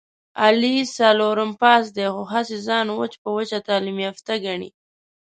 [0.43, 4.69] علي څلورم پاس دی، خو هسې ځان وچ په وچه تعلیم یافته ګڼي...